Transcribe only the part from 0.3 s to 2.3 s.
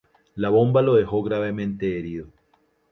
La bomba lo dejó gravemente herido.